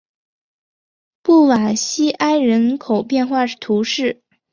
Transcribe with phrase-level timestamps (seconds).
[1.21, 4.23] 布瓦西埃人口变化图示